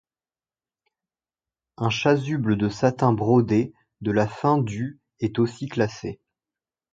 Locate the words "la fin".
4.09-4.57